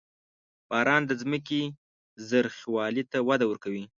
[0.69, 1.61] •باران د ځمکې
[2.29, 3.85] زرخېوالي ته وده ورکوي.